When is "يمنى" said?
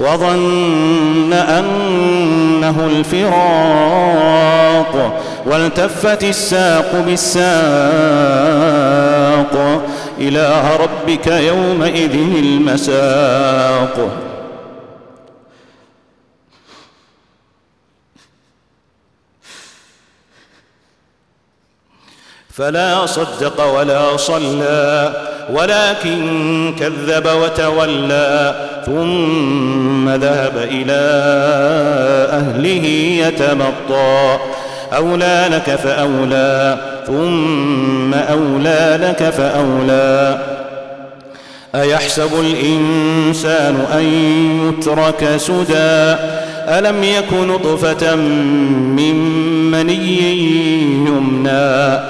51.06-52.09